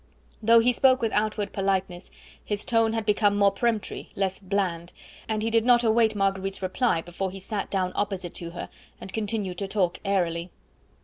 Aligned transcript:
Though 0.41 0.57
he 0.61 0.73
spoke 0.73 0.99
with 0.99 1.11
outward 1.11 1.53
politeness, 1.53 2.09
his 2.43 2.65
tone 2.65 2.93
had 2.93 3.05
become 3.05 3.37
more 3.37 3.51
peremptory, 3.51 4.09
less 4.15 4.39
bland, 4.39 4.91
and 5.29 5.43
he 5.43 5.51
did 5.51 5.63
not 5.63 5.83
await 5.83 6.15
Marguerite's 6.15 6.63
reply 6.63 7.01
before 7.01 7.29
he 7.29 7.39
sat 7.39 7.69
down 7.69 7.91
opposite 7.93 8.33
to 8.33 8.49
her 8.49 8.69
and 8.99 9.13
continued 9.13 9.59
to 9.59 9.67
talk 9.67 9.99
airily. 10.03 10.49